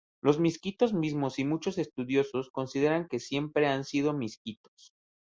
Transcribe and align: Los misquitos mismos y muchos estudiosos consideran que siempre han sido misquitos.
Los 0.23 0.39
misquitos 0.39 0.93
mismos 0.95 1.37
y 1.37 1.45
muchos 1.45 1.77
estudiosos 1.77 2.49
consideran 2.49 3.07
que 3.07 3.19
siempre 3.19 3.67
han 3.67 3.83
sido 3.83 4.13
misquitos. 4.15 4.95